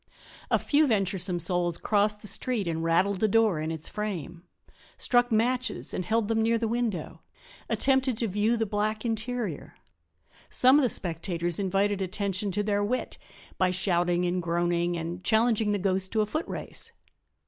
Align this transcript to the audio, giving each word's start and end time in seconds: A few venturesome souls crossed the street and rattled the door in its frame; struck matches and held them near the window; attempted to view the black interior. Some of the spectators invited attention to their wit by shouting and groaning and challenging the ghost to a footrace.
A 0.49 0.57
few 0.57 0.87
venturesome 0.87 1.37
souls 1.37 1.77
crossed 1.77 2.23
the 2.23 2.27
street 2.27 2.67
and 2.67 2.83
rattled 2.83 3.19
the 3.19 3.27
door 3.27 3.59
in 3.59 3.69
its 3.69 3.87
frame; 3.87 4.41
struck 4.97 5.31
matches 5.31 5.93
and 5.93 6.03
held 6.03 6.27
them 6.27 6.41
near 6.41 6.57
the 6.57 6.67
window; 6.67 7.21
attempted 7.69 8.17
to 8.17 8.27
view 8.27 8.57
the 8.57 8.65
black 8.65 9.05
interior. 9.05 9.75
Some 10.49 10.77
of 10.79 10.81
the 10.81 10.89
spectators 10.89 11.59
invited 11.59 12.01
attention 12.01 12.49
to 12.53 12.63
their 12.63 12.83
wit 12.83 13.19
by 13.59 13.69
shouting 13.69 14.25
and 14.25 14.41
groaning 14.41 14.97
and 14.97 15.23
challenging 15.23 15.71
the 15.71 15.77
ghost 15.77 16.11
to 16.13 16.21
a 16.21 16.25
footrace. 16.25 16.93